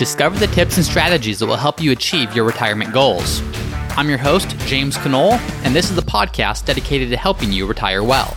[0.00, 3.42] Discover the tips and strategies that will help you achieve your retirement goals.
[3.98, 8.02] I'm your host, James Conole, and this is the podcast dedicated to helping you retire
[8.02, 8.34] well.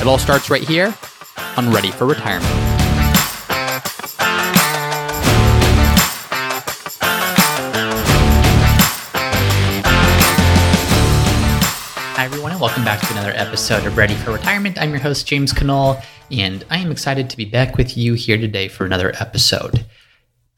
[0.00, 0.94] It all starts right here
[1.56, 2.46] on Ready for Retirement.
[12.14, 14.80] Hi, everyone, and welcome back to another episode of Ready for Retirement.
[14.80, 16.00] I'm your host, James Conole,
[16.30, 19.84] and I am excited to be back with you here today for another episode.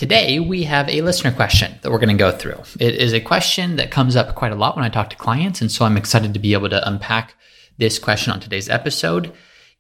[0.01, 2.63] Today, we have a listener question that we're going to go through.
[2.79, 5.61] It is a question that comes up quite a lot when I talk to clients,
[5.61, 7.35] and so I'm excited to be able to unpack
[7.77, 9.31] this question on today's episode.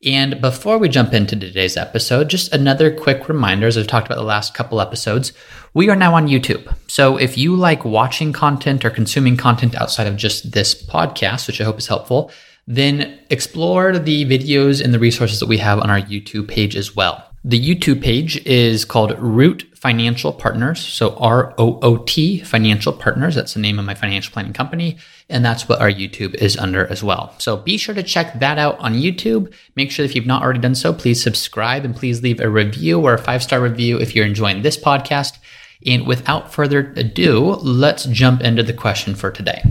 [0.04, 4.18] And before we jump into today's episode, just another quick reminder as I've talked about
[4.18, 5.32] the last couple episodes,
[5.72, 6.70] we are now on YouTube.
[6.86, 11.62] So if you like watching content or consuming content outside of just this podcast, which
[11.62, 12.30] I hope is helpful,
[12.66, 16.94] then explore the videos and the resources that we have on our YouTube page as
[16.94, 17.29] well.
[17.42, 20.78] The YouTube page is called Root Financial Partners.
[20.78, 23.34] So R O O T Financial Partners.
[23.34, 24.98] That's the name of my financial planning company.
[25.30, 27.34] And that's what our YouTube is under as well.
[27.38, 29.54] So be sure to check that out on YouTube.
[29.74, 33.00] Make sure if you've not already done so, please subscribe and please leave a review
[33.00, 35.38] or a five star review if you're enjoying this podcast.
[35.86, 39.62] And without further ado, let's jump into the question for today.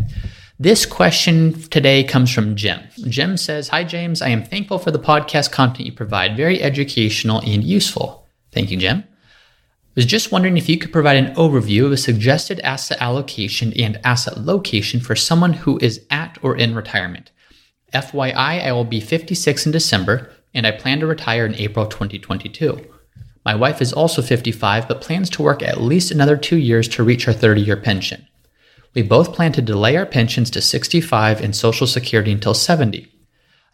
[0.61, 2.81] This question today comes from Jim.
[3.07, 4.21] Jim says, Hi, James.
[4.21, 6.35] I am thankful for the podcast content you provide.
[6.35, 8.27] Very educational and useful.
[8.51, 9.05] Thank you, Jim.
[9.07, 13.71] I was just wondering if you could provide an overview of a suggested asset allocation
[13.79, 17.31] and asset location for someone who is at or in retirement.
[17.93, 22.85] FYI, I will be 56 in December and I plan to retire in April 2022.
[23.45, 27.03] My wife is also 55 but plans to work at least another two years to
[27.03, 28.27] reach her 30 year pension.
[28.95, 33.07] We both plan to delay our pensions to 65 and Social Security until 70.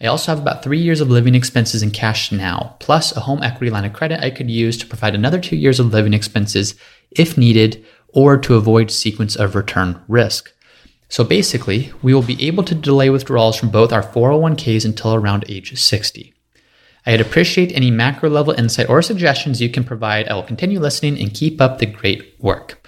[0.02, 3.42] I also have about three years of living expenses in cash now, plus a home
[3.42, 6.76] equity line of credit I could use to provide another two years of living expenses
[7.12, 10.52] if needed or to avoid sequence of return risk.
[11.08, 15.46] So basically, we will be able to delay withdrawals from both our 401ks until around
[15.48, 16.34] age 60.
[17.06, 20.28] I'd appreciate any macro level insight or suggestions you can provide.
[20.28, 22.85] I will continue listening and keep up the great work.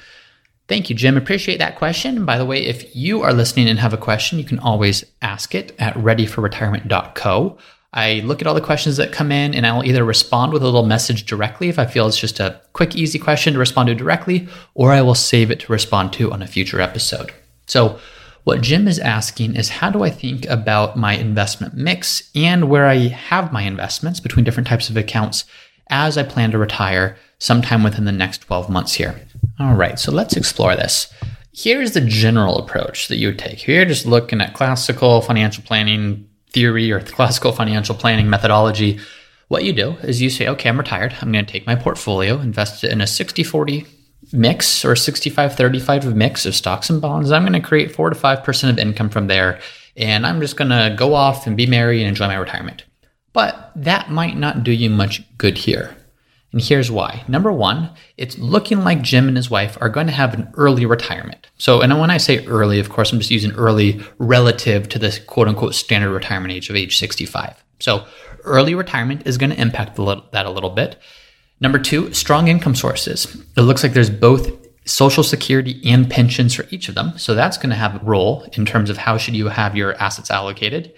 [0.67, 1.15] Thank you, Jim.
[1.15, 2.17] Appreciate that question.
[2.17, 5.05] And by the way, if you are listening and have a question, you can always
[5.21, 7.57] ask it at readyforretirement.co.
[7.93, 10.65] I look at all the questions that come in and I'll either respond with a
[10.65, 13.95] little message directly if I feel it's just a quick, easy question to respond to
[13.95, 17.31] directly, or I will save it to respond to on a future episode.
[17.65, 17.99] So,
[18.43, 22.85] what Jim is asking is how do I think about my investment mix and where
[22.87, 25.43] I have my investments between different types of accounts
[25.89, 29.19] as I plan to retire sometime within the next 12 months here.
[29.59, 31.11] All right, so let's explore this.
[31.53, 33.65] Here's the general approach that you would take.
[33.65, 38.99] You're just looking at classical financial planning theory or classical financial planning methodology.
[39.47, 41.15] What you do is you say, okay, I'm retired.
[41.21, 43.85] I'm going to take my portfolio, invest it in a 60 40
[44.33, 47.31] mix or 65 35 mix of stocks and bonds.
[47.31, 49.59] I'm going to create 4 to 5% of income from there.
[49.95, 52.83] And I'm just going to go off and be merry and enjoy my retirement.
[53.37, 55.95] But that might not do you much good here.
[56.51, 57.23] And here's why.
[57.27, 60.87] Number one, it's looking like Jim and his wife are going to have an early
[60.87, 61.45] retirement.
[61.59, 65.21] So, and when I say early, of course, I'm just using early relative to the
[65.27, 67.63] quote unquote standard retirement age of age 65.
[67.79, 68.07] So,
[68.43, 70.97] early retirement is going to impact that a little bit.
[71.59, 73.39] Number two, strong income sources.
[73.55, 74.49] It looks like there's both
[74.85, 77.15] social security and pensions for each of them.
[77.19, 79.93] So that's going to have a role in terms of how should you have your
[80.01, 80.91] assets allocated.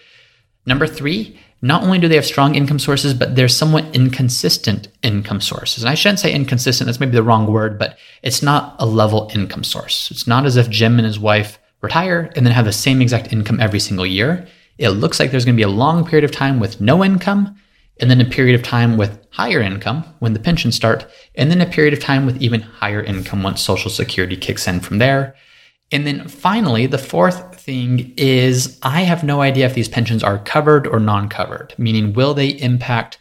[0.66, 5.42] Number three, not only do they have strong income sources, but they're somewhat inconsistent income
[5.42, 5.84] sources.
[5.84, 9.30] And I shouldn't say inconsistent, that's maybe the wrong word, but it's not a level
[9.34, 10.10] income source.
[10.12, 13.34] It's not as if Jim and his wife retire and then have the same exact
[13.34, 14.48] income every single year.
[14.78, 17.58] It looks like there's going to be a long period of time with no income,
[18.00, 21.06] and then a period of time with higher income when the pensions start,
[21.36, 24.80] and then a period of time with even higher income once Social Security kicks in
[24.80, 25.36] from there.
[25.92, 30.40] And then finally, the fourth thing is I have no idea if these pensions are
[30.40, 33.20] covered or non covered, meaning will they impact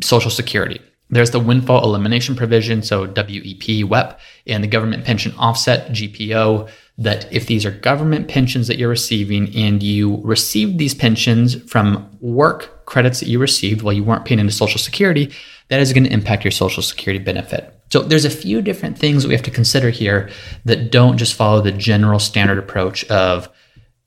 [0.00, 0.80] Social Security?
[1.08, 7.32] There's the windfall elimination provision, so WEP, WEP, and the government pension offset, GPO, that
[7.32, 12.86] if these are government pensions that you're receiving and you received these pensions from work
[12.86, 15.32] credits that you received while you weren't paying into Social Security,
[15.66, 17.74] that is going to impact your Social Security benefit.
[17.90, 20.30] So there's a few different things that we have to consider here
[20.64, 23.48] that don't just follow the general standard approach of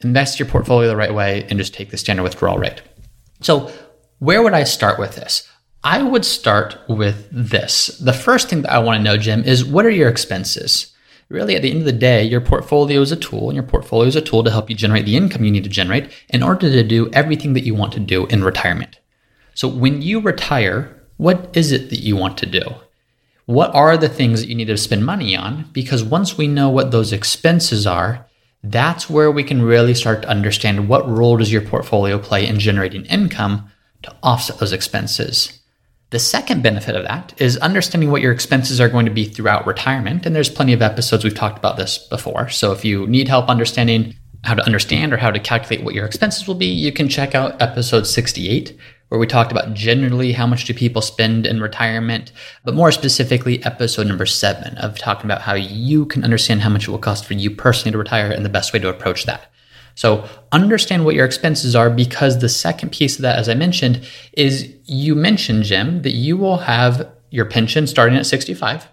[0.03, 2.81] invest your portfolio the right way and just take the standard withdrawal rate.
[3.41, 3.71] So
[4.19, 5.47] where would I start with this?
[5.83, 7.87] I would start with this.
[7.99, 10.93] The first thing that I want to know, Jim, is what are your expenses?
[11.29, 14.07] Really, at the end of the day, your portfolio is a tool, and your portfolio
[14.07, 16.69] is a tool to help you generate the income you need to generate in order
[16.69, 18.99] to do everything that you want to do in retirement.
[19.55, 22.61] So, when you retire, what is it that you want to do?
[23.45, 25.69] what are the things that you need to spend money on?
[25.73, 28.25] Because once we know what those expenses are,
[28.63, 32.59] that's where we can really start to understand what role does your portfolio play in
[32.59, 33.69] generating income
[34.03, 35.59] to offset those expenses.
[36.11, 39.65] The second benefit of that is understanding what your expenses are going to be throughout
[39.65, 40.25] retirement.
[40.25, 42.49] And there's plenty of episodes we've talked about this before.
[42.49, 46.05] So if you need help understanding how to understand or how to calculate what your
[46.05, 48.77] expenses will be, you can check out episode 68,
[49.09, 52.31] where we talked about generally how much do people spend in retirement,
[52.63, 56.87] but more specifically, episode number seven of talking about how you can understand how much
[56.87, 59.51] it will cost for you personally to retire and the best way to approach that.
[59.95, 64.07] So understand what your expenses are because the second piece of that, as I mentioned,
[64.33, 68.87] is you mentioned, Jim, that you will have your pension starting at 65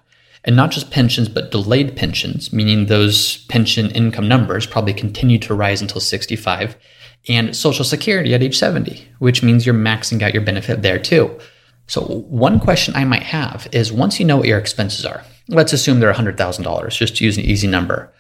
[0.45, 5.55] and not just pensions, but delayed pensions, meaning those pension income numbers probably continue to
[5.55, 6.77] rise until 65,
[7.29, 11.39] and Social Security at age 70, which means you're maxing out your benefit there too.
[11.87, 15.73] So, one question I might have is once you know what your expenses are, let's
[15.73, 18.13] assume they're $100,000, just to use an easy number,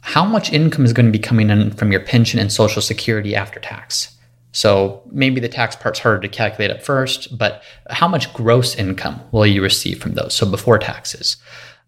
[0.00, 3.34] how much income is going to be coming in from your pension and Social Security
[3.34, 4.16] after tax?
[4.52, 9.20] So maybe the tax part's harder to calculate at first, but how much gross income
[9.32, 10.32] will you receive from those?
[10.32, 11.36] So before taxes.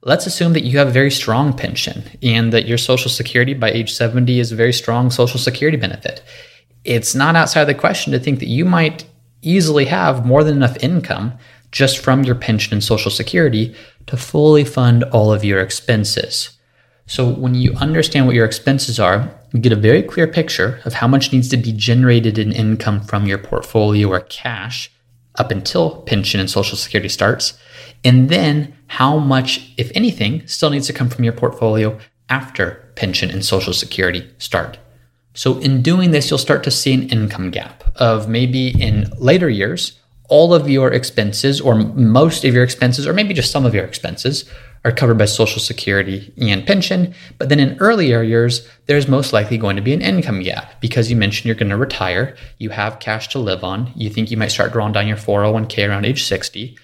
[0.03, 3.71] Let's assume that you have a very strong pension and that your Social Security by
[3.71, 6.23] age 70 is a very strong Social Security benefit.
[6.89, 9.05] It's not outside the question to think that you might
[9.43, 11.35] easily have more than enough income
[11.71, 13.75] just from your pension and Social Security
[14.07, 16.57] to fully fund all of your expenses.
[17.05, 20.95] So when you understand what your expenses are, you get a very clear picture of
[20.95, 24.91] how much needs to be generated in income from your portfolio or cash
[25.35, 27.59] up until pension and social security starts,
[28.03, 31.99] and then how much, if anything, still needs to come from your portfolio
[32.31, 34.79] after pension and social security start.
[35.39, 39.49] So in doing this, you'll start to see an income gap of maybe in later
[39.49, 39.97] years,
[40.29, 43.85] all of your expenses or most of your expenses, or maybe just some of your
[43.85, 44.51] expenses,
[44.85, 47.15] are covered by Social Security and pension.
[47.39, 51.09] But then in earlier years, there's most likely going to be an income gap because
[51.09, 54.37] you mentioned you're going to retire, you have cash to live on, you think you
[54.37, 56.77] might start drawing down your 401k around age 60.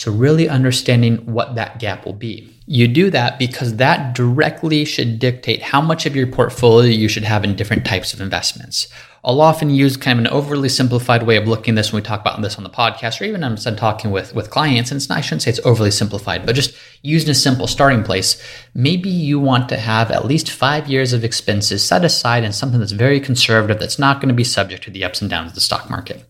[0.00, 2.48] So, really understanding what that gap will be.
[2.64, 7.24] You do that because that directly should dictate how much of your portfolio you should
[7.24, 8.88] have in different types of investments.
[9.22, 12.06] I'll often use kind of an overly simplified way of looking at this when we
[12.06, 14.90] talk about this on the podcast, or even I'm talking with, with clients.
[14.90, 18.02] And it's not, I shouldn't say it's overly simplified, but just using a simple starting
[18.02, 18.42] place.
[18.72, 22.80] Maybe you want to have at least five years of expenses set aside in something
[22.80, 25.56] that's very conservative, that's not going to be subject to the ups and downs of
[25.56, 26.24] the stock market.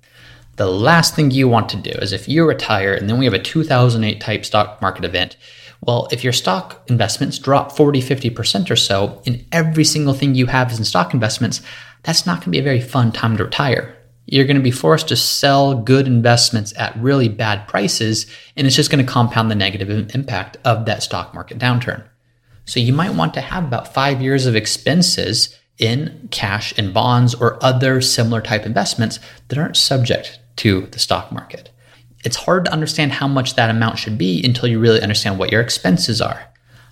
[0.60, 3.32] The last thing you want to do is if you retire and then we have
[3.32, 5.38] a 2008 type stock market event,
[5.80, 10.44] well, if your stock investments drop 40, 50% or so, in every single thing you
[10.44, 11.62] have is in stock investments,
[12.02, 13.96] that's not going to be a very fun time to retire.
[14.26, 18.76] You're going to be forced to sell good investments at really bad prices, and it's
[18.76, 22.04] just going to compound the negative impact of that stock market downturn.
[22.66, 27.34] So you might want to have about five years of expenses in cash and bonds
[27.34, 31.70] or other similar type investments that aren't subject to the stock market.
[32.24, 35.50] It's hard to understand how much that amount should be until you really understand what
[35.50, 36.46] your expenses are.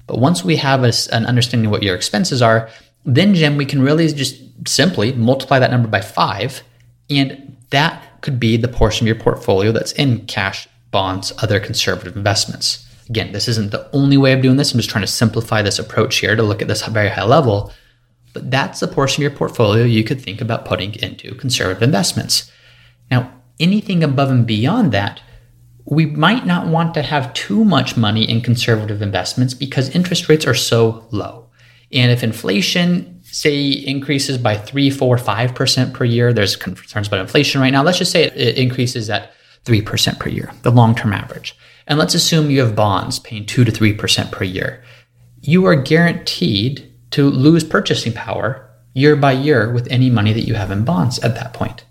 [0.06, 2.70] But once we have a, an understanding of what your expenses are,
[3.04, 6.62] then Jim, we can really just simply multiply that number by five,
[7.10, 12.16] and that could be the portion of your portfolio that's in cash, bonds, other conservative
[12.16, 12.86] investments.
[13.10, 14.72] Again, this isn't the only way of doing this.
[14.72, 17.72] I'm just trying to simplify this approach here to look at this very high level.
[18.32, 22.50] But that's the portion of your portfolio you could think about putting into conservative investments.
[23.10, 25.20] Now, anything above and beyond that,
[25.84, 30.46] we might not want to have too much money in conservative investments because interest rates
[30.46, 31.48] are so low.
[31.90, 37.60] And if inflation, say, increases by 3, 4, 5% per year, there's concerns about inflation
[37.60, 37.82] right now.
[37.82, 39.32] Let's just say it increases at
[39.64, 41.56] 3% per year, the long term average.
[41.86, 44.84] And let's assume you have bonds paying 2 to 3% per year.
[45.40, 50.54] You are guaranteed to lose purchasing power year by year with any money that you
[50.54, 51.84] have in bonds at that point.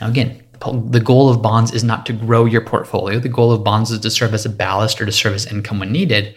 [0.00, 3.18] Now, again, the goal of bonds is not to grow your portfolio.
[3.18, 5.80] The goal of bonds is to serve as a ballast or to serve as income
[5.80, 6.34] when needed.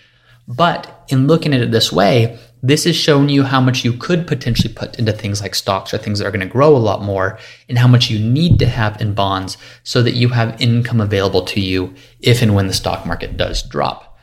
[0.47, 4.25] But in looking at it this way, this is showing you how much you could
[4.25, 7.01] potentially put into things like stocks or things that are going to grow a lot
[7.01, 7.37] more,
[7.67, 11.43] and how much you need to have in bonds so that you have income available
[11.45, 14.17] to you if and when the stock market does drop.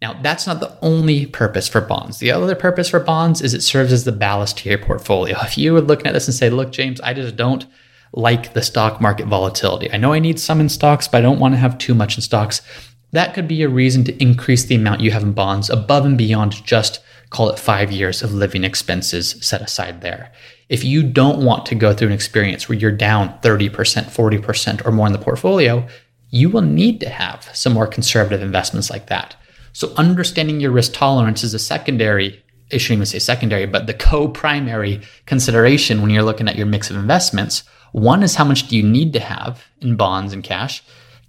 [0.00, 2.18] Now, that's not the only purpose for bonds.
[2.18, 5.38] The other purpose for bonds is it serves as the ballast to your portfolio.
[5.42, 7.66] If you were looking at this and say, look, James, I just don't
[8.16, 9.90] like the stock market volatility.
[9.92, 12.16] I know I need some in stocks, but I don't want to have too much
[12.16, 12.62] in stocks.
[13.10, 16.16] That could be a reason to increase the amount you have in bonds above and
[16.16, 20.32] beyond just call it five years of living expenses set aside there.
[20.68, 24.92] If you don't want to go through an experience where you're down 30%, 40%, or
[24.92, 25.86] more in the portfolio,
[26.30, 29.34] you will need to have some more conservative investments like that.
[29.72, 33.94] So understanding your risk tolerance is a secondary, I shouldn't even say secondary, but the
[33.94, 37.62] co-primary consideration when you're looking at your mix of investments.
[37.92, 40.82] One is how much do you need to have in bonds and cash?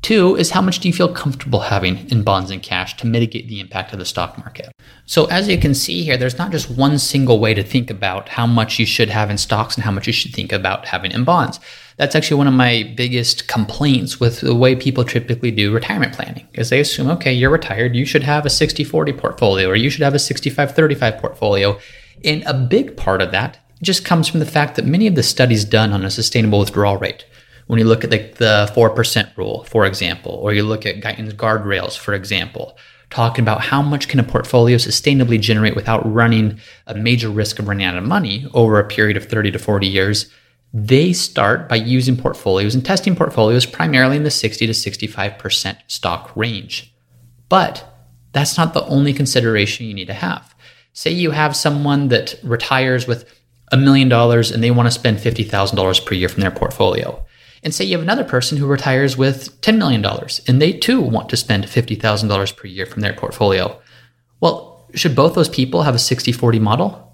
[0.06, 3.48] Two is how much do you feel comfortable having in bonds and cash to mitigate
[3.48, 4.72] the impact of the stock market?
[5.08, 8.30] So, as you can see here, there's not just one single way to think about
[8.30, 11.12] how much you should have in stocks and how much you should think about having
[11.12, 11.60] in bonds.
[11.98, 16.48] That's actually one of my biggest complaints with the way people typically do retirement planning
[16.54, 19.90] is they assume, okay, you're retired, you should have a 60 40 portfolio or you
[19.90, 21.80] should have a 65 35 portfolio.
[22.24, 25.24] And a big part of that just comes from the fact that many of the
[25.24, 27.26] studies done on a sustainable withdrawal rate
[27.68, 31.34] when you look at the, the 4% rule, for example, or you look at Guyton's
[31.34, 32.78] guardrails, for example,
[33.10, 37.68] talking about how much can a portfolio sustainably generate without running a major risk of
[37.68, 40.32] running out of money over a period of 30 to 40 years,
[40.74, 46.36] they start by using portfolios and testing portfolios primarily in the 60 to 65% stock
[46.36, 46.94] range.
[47.48, 47.86] But
[48.34, 50.54] that's not the only consideration you need to have.
[50.92, 53.24] Say you have someone that retires with
[53.72, 57.26] a million dollars and they want to spend $50,000 per year from their portfolio.
[57.66, 60.06] And say you have another person who retires with $10 million
[60.48, 63.82] and they too want to spend $50,000 per year from their portfolio.
[64.40, 67.12] Well, should both those people have a 60 40 model?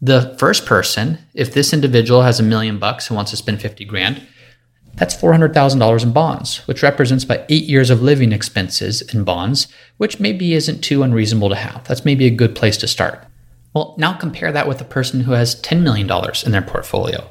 [0.00, 3.84] The first person, if this individual has a million bucks and wants to spend 50
[3.84, 4.26] grand,
[4.94, 9.68] that's $400,000 in bonds, which represents about eight years of living expenses in bonds,
[9.98, 11.86] which maybe isn't too unreasonable to have.
[11.86, 13.24] That's maybe a good place to start.
[13.74, 16.10] Well, now compare that with a person who has $10 million
[16.44, 17.28] in their portfolio.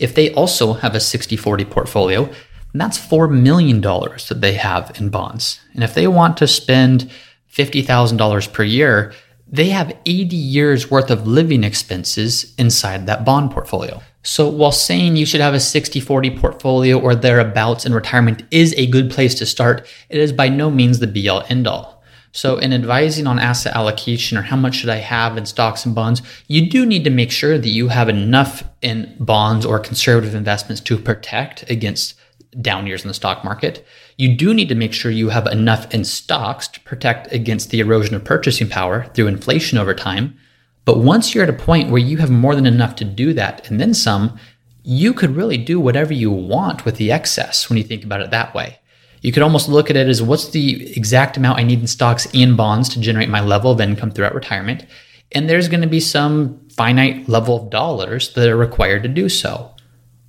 [0.00, 2.28] If they also have a 60 40 portfolio,
[2.74, 5.60] that's $4 million that they have in bonds.
[5.74, 7.10] And if they want to spend
[7.52, 9.12] $50,000 per year,
[9.46, 14.00] they have 80 years worth of living expenses inside that bond portfolio.
[14.22, 18.74] So while saying you should have a 60 40 portfolio or thereabouts in retirement is
[18.76, 21.99] a good place to start, it is by no means the be all end all.
[22.32, 25.94] So, in advising on asset allocation or how much should I have in stocks and
[25.94, 30.34] bonds, you do need to make sure that you have enough in bonds or conservative
[30.34, 32.14] investments to protect against
[32.60, 33.84] down years in the stock market.
[34.16, 37.80] You do need to make sure you have enough in stocks to protect against the
[37.80, 40.36] erosion of purchasing power through inflation over time.
[40.84, 43.70] But once you're at a point where you have more than enough to do that
[43.70, 44.38] and then some,
[44.82, 48.30] you could really do whatever you want with the excess when you think about it
[48.30, 48.79] that way.
[49.20, 52.26] You could almost look at it as what's the exact amount I need in stocks
[52.34, 54.86] and bonds to generate my level of income throughout retirement.
[55.32, 59.28] And there's going to be some finite level of dollars that are required to do
[59.28, 59.74] so.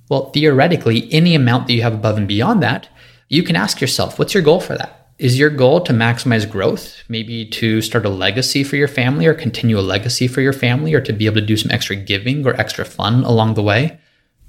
[0.08, 2.88] Well, theoretically, any amount that you have above and beyond that,
[3.28, 5.10] you can ask yourself, what's your goal for that?
[5.18, 9.34] Is your goal to maximize growth, maybe to start a legacy for your family or
[9.34, 12.46] continue a legacy for your family or to be able to do some extra giving
[12.46, 13.98] or extra fun along the way?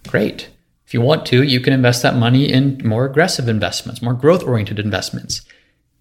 [0.08, 0.50] Great.
[0.94, 4.44] If you want to, you can invest that money in more aggressive investments, more growth
[4.44, 5.42] oriented investments.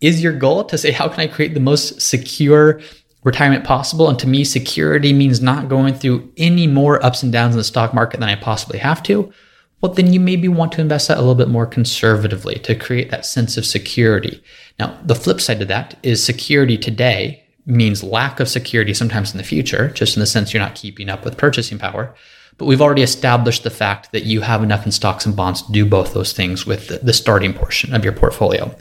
[0.02, 2.78] Is your goal to say, how can I create the most secure
[3.24, 4.10] retirement possible?
[4.10, 7.64] And to me, security means not going through any more ups and downs in the
[7.64, 9.32] stock market than I possibly have to.
[9.80, 13.10] Well, then you maybe want to invest that a little bit more conservatively to create
[13.10, 14.44] that sense of security.
[14.78, 19.38] Now, the flip side to that is security today means lack of security sometimes in
[19.38, 22.14] the future, just in the sense you're not keeping up with purchasing power.
[22.58, 25.72] But we've already established the fact that you have enough in stocks and bonds to
[25.72, 28.74] do both those things with the starting portion of your portfolio.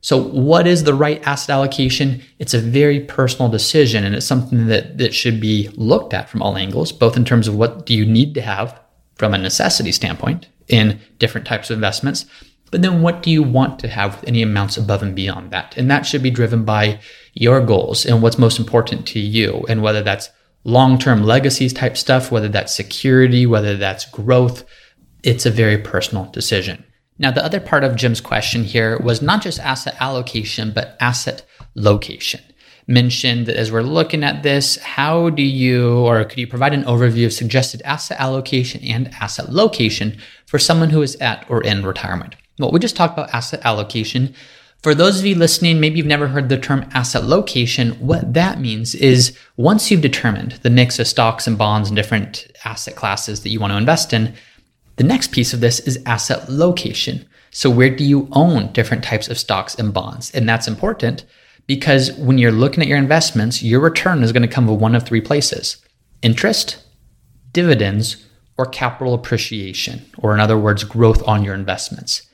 [0.00, 2.22] So, what is the right asset allocation?
[2.38, 6.42] It's a very personal decision, and it's something that, that should be looked at from
[6.42, 8.78] all angles, both in terms of what do you need to have
[9.16, 12.26] from a necessity standpoint in different types of investments,
[12.70, 15.76] but then what do you want to have with any amounts above and beyond that?
[15.76, 17.00] And that should be driven by
[17.34, 20.30] your goals and what's most important to you, and whether that's
[20.66, 24.64] long term legacies type stuff, whether that's security, whether that's growth,
[25.22, 26.84] it's a very personal decision.
[27.18, 31.46] Now, the other part of Jim's question here was not just asset allocation, but asset
[31.74, 32.40] location.
[32.88, 36.84] Mentioned that as we're looking at this, how do you, or could you provide an
[36.84, 41.86] overview of suggested asset allocation and asset location for someone who is at or in
[41.86, 42.36] retirement?
[42.58, 44.34] Well, we just talked about asset allocation.
[44.86, 47.94] For those of you listening, maybe you've never heard the term asset location.
[47.94, 52.46] What that means is once you've determined the mix of stocks and bonds and different
[52.64, 54.34] asset classes that you want to invest in,
[54.94, 57.26] the next piece of this is asset location.
[57.50, 60.30] So, where do you own different types of stocks and bonds?
[60.30, 61.24] And that's important
[61.66, 64.94] because when you're looking at your investments, your return is going to come from one
[64.94, 65.84] of three places
[66.22, 66.80] interest,
[67.50, 68.24] dividends,
[68.56, 72.25] or capital appreciation, or in other words, growth on your investments.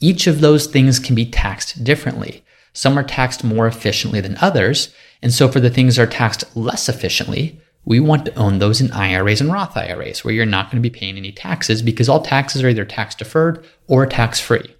[0.00, 2.44] Each of those things can be taxed differently.
[2.72, 4.94] Some are taxed more efficiently than others.
[5.22, 8.80] And so for the things that are taxed less efficiently, we want to own those
[8.80, 12.08] in IRAs and Roth IRAs where you're not going to be paying any taxes because
[12.08, 14.74] all taxes are either tax deferred or tax free.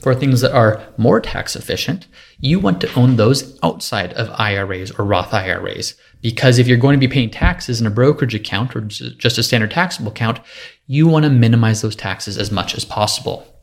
[0.00, 2.06] For things that are more tax efficient,
[2.38, 5.94] you want to own those outside of IRAs or Roth IRAs.
[6.22, 9.42] Because if you're going to be paying taxes in a brokerage account or just a
[9.42, 10.40] standard taxable account,
[10.86, 13.53] you want to minimize those taxes as much as possible.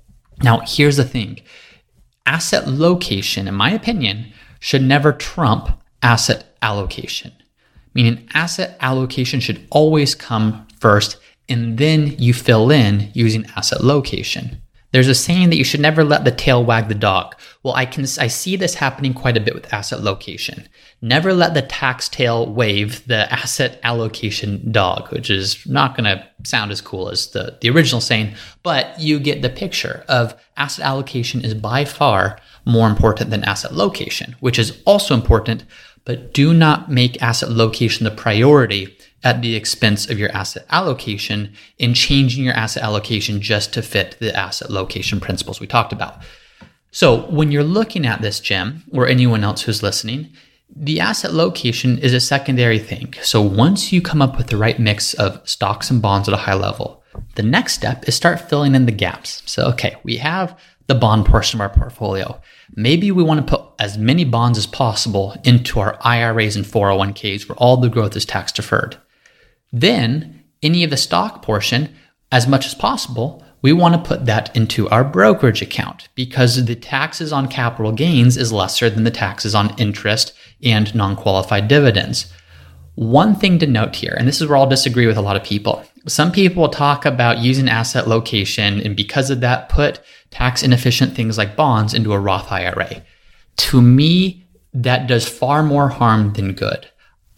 [0.43, 1.39] Now, here's the thing
[2.25, 7.33] asset location, in my opinion, should never trump asset allocation.
[7.93, 11.17] Meaning, asset allocation should always come first,
[11.49, 14.60] and then you fill in using asset location.
[14.91, 17.35] There's a saying that you should never let the tail wag the dog.
[17.63, 20.67] Well, I can I see this happening quite a bit with asset location.
[21.01, 26.27] Never let the tax tail wave the asset allocation dog, which is not going to
[26.43, 30.85] sound as cool as the, the original saying, but you get the picture of asset
[30.85, 35.63] allocation is by far more important than asset location, which is also important,
[36.03, 41.53] but do not make asset location the priority at the expense of your asset allocation
[41.77, 46.21] in changing your asset allocation just to fit the asset location principles we talked about.
[46.91, 50.29] So, when you're looking at this, Jim, or anyone else who's listening,
[50.75, 53.13] the asset location is a secondary thing.
[53.21, 56.37] So, once you come up with the right mix of stocks and bonds at a
[56.37, 57.01] high level,
[57.35, 59.41] the next step is start filling in the gaps.
[59.45, 62.41] So, okay, we have the bond portion of our portfolio.
[62.75, 67.47] Maybe we want to put as many bonds as possible into our IRAs and 401ks
[67.47, 68.97] where all the growth is tax deferred.
[69.71, 71.95] Then, any of the stock portion,
[72.31, 76.75] as much as possible, we want to put that into our brokerage account because the
[76.75, 82.31] taxes on capital gains is lesser than the taxes on interest and non qualified dividends.
[82.95, 85.43] One thing to note here, and this is where I'll disagree with a lot of
[85.43, 85.83] people.
[86.07, 90.01] Some people talk about using asset location and because of that, put
[90.31, 93.03] tax inefficient things like bonds into a Roth IRA.
[93.57, 96.89] To me, that does far more harm than good.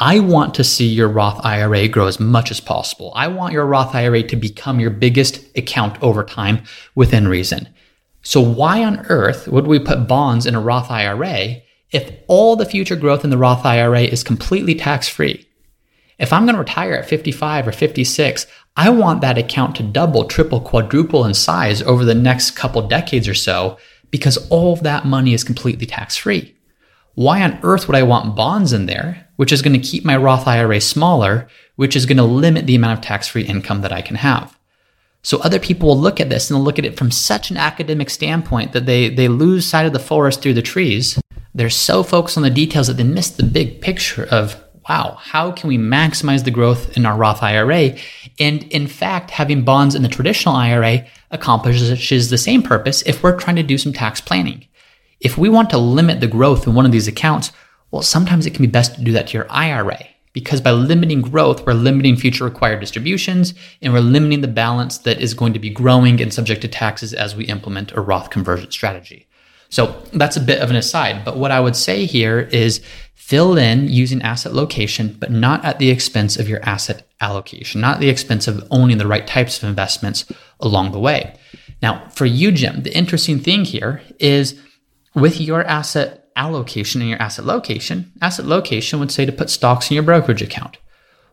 [0.05, 3.13] I want to see your Roth IRA grow as much as possible.
[3.15, 7.69] I want your Roth IRA to become your biggest account over time within reason.
[8.21, 12.65] So, why on earth would we put bonds in a Roth IRA if all the
[12.65, 15.47] future growth in the Roth IRA is completely tax free?
[16.19, 20.25] If I'm going to retire at 55 or 56, I want that account to double,
[20.25, 23.77] triple, quadruple in size over the next couple decades or so
[24.11, 26.52] because all of that money is completely tax free.
[27.15, 30.17] Why on earth would I want bonds in there, which is going to keep my
[30.17, 33.93] Roth IRA smaller, which is going to limit the amount of tax free income that
[33.93, 34.57] I can have?
[35.21, 38.09] So other people will look at this and look at it from such an academic
[38.09, 41.19] standpoint that they, they lose sight of the forest through the trees.
[41.55, 45.49] They're so focused on the details that they miss the big picture of wow, how
[45.51, 47.95] can we maximize the growth in our Roth IRA?
[48.37, 53.39] And in fact, having bonds in the traditional IRA accomplishes the same purpose if we're
[53.39, 54.67] trying to do some tax planning.
[55.23, 57.51] If we want to limit the growth in one of these accounts,
[57.91, 59.99] well, sometimes it can be best to do that to your IRA
[60.33, 65.21] because by limiting growth, we're limiting future required distributions and we're limiting the balance that
[65.21, 68.69] is going to be growing and subject to taxes as we implement a Roth conversion
[68.71, 69.27] strategy.
[69.69, 71.23] So that's a bit of an aside.
[71.23, 72.83] But what I would say here is
[73.13, 77.99] fill in using asset location, but not at the expense of your asset allocation, not
[77.99, 80.25] the expense of owning the right types of investments
[80.59, 81.35] along the way.
[81.81, 84.59] Now, for you, Jim, the interesting thing here is
[85.15, 89.89] with your asset allocation and your asset location, asset location would say to put stocks
[89.89, 90.77] in your brokerage account.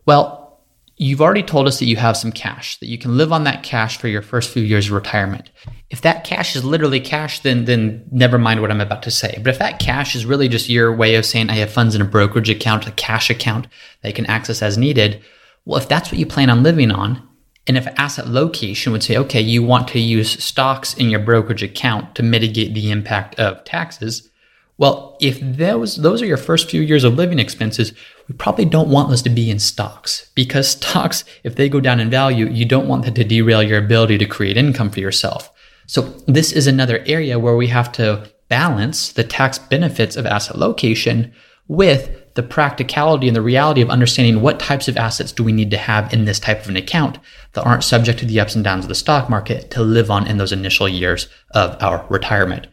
[0.06, 0.60] Well,
[0.96, 3.62] you've already told us that you have some cash, that you can live on that
[3.62, 5.50] cash for your first few years of retirement.
[5.88, 9.34] If that cash is literally cash, then then never mind what I'm about to say.
[9.38, 12.02] But if that cash is really just your way of saying I have funds in
[12.02, 13.66] a brokerage account, a cash account
[14.02, 15.22] that you can access as needed,
[15.64, 17.26] well, if that's what you plan on living on,
[17.66, 21.62] and if asset location would say, okay, you want to use stocks in your brokerage
[21.62, 24.30] account to mitigate the impact of taxes,
[24.78, 27.92] well, if those those are your first few years of living expenses,
[28.28, 32.00] we probably don't want those to be in stocks because stocks, if they go down
[32.00, 35.52] in value, you don't want that to derail your ability to create income for yourself.
[35.86, 40.58] So this is another area where we have to balance the tax benefits of asset
[40.58, 41.32] location
[41.68, 45.70] with the practicality and the reality of understanding what types of assets do we need
[45.70, 47.18] to have in this type of an account
[47.52, 50.26] that aren't subject to the ups and downs of the stock market to live on
[50.26, 52.66] in those initial years of our retirement.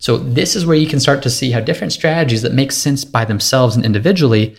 [0.00, 3.04] So this is where you can start to see how different strategies that make sense
[3.04, 4.56] by themselves and individually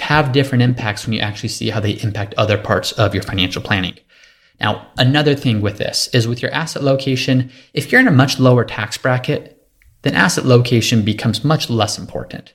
[0.00, 3.62] have different impacts when you actually see how they impact other parts of your financial
[3.62, 3.96] planning.
[4.60, 8.40] Now, another thing with this is with your asset location, if you're in a much
[8.40, 9.56] lower tax bracket,
[10.02, 12.54] then asset location becomes much less important.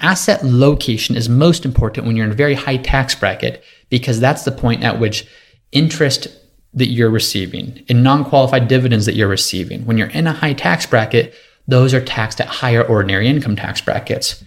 [0.00, 4.44] Asset location is most important when you're in a very high tax bracket because that's
[4.44, 5.26] the point at which
[5.72, 6.28] interest
[6.74, 10.52] that you're receiving and non qualified dividends that you're receiving, when you're in a high
[10.52, 11.34] tax bracket,
[11.66, 14.42] those are taxed at higher ordinary income tax brackets.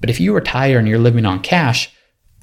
[0.00, 1.90] But if you retire and you're living on cash,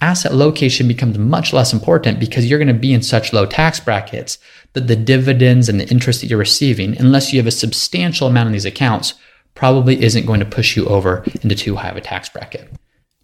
[0.01, 3.79] asset location becomes much less important because you're going to be in such low tax
[3.79, 4.37] brackets
[4.73, 8.47] that the dividends and the interest that you're receiving, unless you have a substantial amount
[8.47, 9.13] in these accounts,
[9.55, 12.69] probably isn't going to push you over into too high of a tax bracket.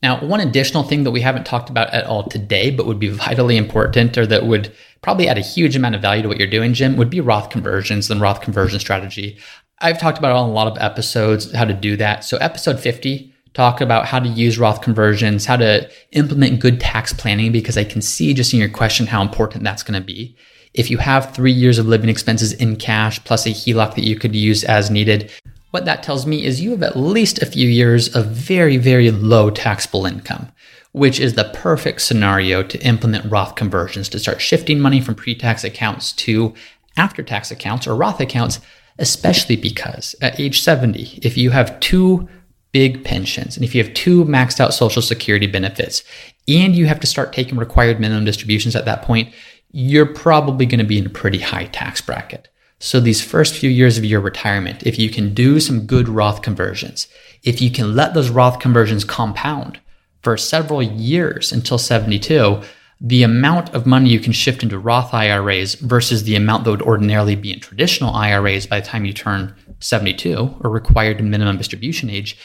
[0.02, 3.10] Now, one additional thing that we haven't talked about at all today, but would be
[3.10, 6.48] vitally important or that would probably add a huge amount of value to what you're
[6.48, 9.38] doing, Jim, would be Roth conversions and Roth conversion strategy.
[9.80, 12.24] I've talked about it on a lot of episodes, how to do that.
[12.24, 17.14] So, episode 50 talk about how to use Roth conversions, how to implement good tax
[17.14, 20.36] planning, because I can see just in your question how important that's going to be.
[20.74, 24.18] If you have three years of living expenses in cash plus a HELOC that you
[24.18, 25.32] could use as needed,
[25.72, 29.12] what that tells me is you have at least a few years of very, very
[29.12, 30.52] low taxable income,
[30.92, 35.36] which is the perfect scenario to implement Roth conversions to start shifting money from pre
[35.36, 36.54] tax accounts to
[36.98, 38.60] after tax accounts or Roth accounts,
[38.98, 42.28] especially because at age 70, if you have two
[42.72, 46.04] big pensions and if you have two maxed out social security benefits
[46.48, 49.34] and you have to start taking required minimum distributions at that point,
[49.72, 52.48] you're probably going to be in a pretty high tax bracket.
[52.82, 56.42] So, these first few years of your retirement, if you can do some good Roth
[56.42, 57.08] conversions,
[57.44, 59.80] if you can let those Roth conversions compound
[60.22, 62.62] for several years until 72,
[63.02, 66.82] the amount of money you can shift into Roth IRAs versus the amount that would
[66.82, 72.10] ordinarily be in traditional IRAs by the time you turn 72 or required minimum distribution
[72.10, 72.38] age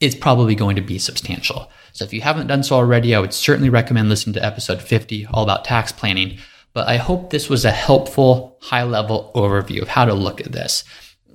[0.00, 1.70] is probably going to be substantial.
[1.92, 5.26] So if you haven't done so already, I would certainly recommend listening to episode 50
[5.26, 6.38] all about tax planning.
[6.72, 10.52] But I hope this was a helpful high level overview of how to look at
[10.52, 10.84] this.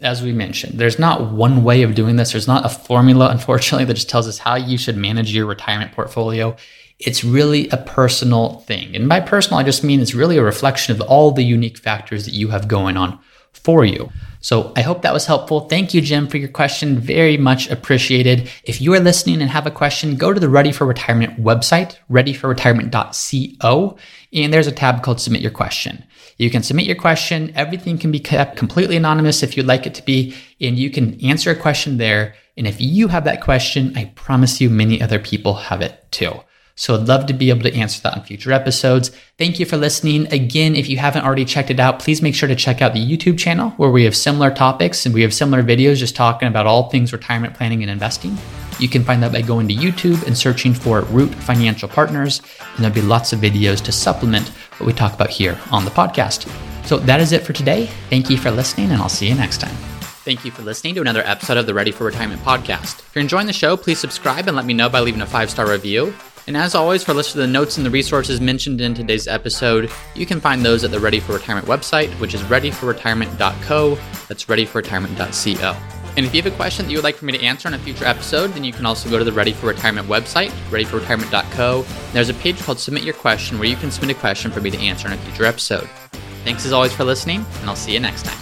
[0.02, 2.32] As we mentioned, there's not one way of doing this.
[2.32, 5.92] There's not a formula, unfortunately, that just tells us how you should manage your retirement
[5.92, 6.56] portfolio.
[7.00, 8.96] It's really a personal thing.
[8.96, 12.26] And by personal, I just mean it's really a reflection of all the unique factors
[12.26, 13.20] that you have going on
[13.52, 14.10] for you.
[14.44, 15.62] So I hope that was helpful.
[15.62, 17.00] Thank you, Jim, for your question.
[17.00, 18.50] Very much appreciated.
[18.66, 21.96] If you are listening and have a question, go to the Ready for Retirement website,
[22.12, 23.98] readyforretirement.co,
[24.34, 26.04] and there's a tab called Submit Your Question.
[26.38, 27.54] You can submit your question.
[27.56, 31.24] Everything can be kept completely anonymous if you'd like it to be, and you can
[31.24, 32.36] answer a question there.
[32.58, 36.34] And if you have that question, I promise you many other people have it too.
[36.76, 39.12] So I'd love to be able to answer that on future episodes.
[39.38, 40.32] Thank you for listening.
[40.34, 43.06] Again, if you haven't already checked it out, please make sure to check out the
[43.06, 46.66] YouTube channel where we have similar topics and we have similar videos just talking about
[46.66, 48.38] all things retirement planning and investing.
[48.80, 52.42] You can find that by going to YouTube and searching for Root Financial Partners,
[52.76, 55.92] and there'll be lots of videos to supplement what we talk about here on the
[55.92, 56.50] podcast.
[56.86, 57.86] So that is it for today.
[58.10, 59.76] Thank you for listening, and I'll see you next time.
[60.26, 63.00] Thank you for listening to another episode of the Ready for Retirement podcast.
[63.00, 65.50] If you're enjoying the show, please subscribe and let me know by leaving a five
[65.50, 66.14] star review.
[66.46, 69.28] And as always, for a list of the notes and the resources mentioned in today's
[69.28, 73.96] episode, you can find those at the Ready for Retirement website, which is readyforretirement.co.
[74.28, 75.78] That's readyforretirement.co.
[76.16, 77.74] And if you have a question that you would like for me to answer on
[77.74, 81.86] a future episode, then you can also go to the Ready for Retirement website, readyforretirement.co.
[82.12, 84.70] There's a page called Submit Your Question where you can submit a question for me
[84.70, 85.90] to answer in a future episode.
[86.44, 88.38] Thanks as always for listening, and I'll see you next time.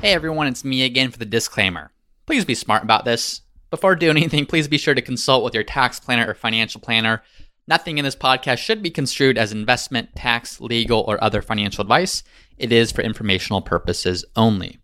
[0.00, 1.93] Hey everyone, it's me again for the disclaimer.
[2.26, 3.42] Please be smart about this.
[3.70, 7.22] Before doing anything, please be sure to consult with your tax planner or financial planner.
[7.66, 12.22] Nothing in this podcast should be construed as investment, tax, legal, or other financial advice.
[12.56, 14.78] It is for informational purposes only.